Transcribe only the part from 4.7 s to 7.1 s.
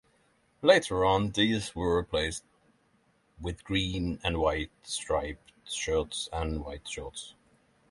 striped shirts and white